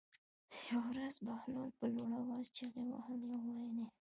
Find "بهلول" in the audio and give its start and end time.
1.25-1.69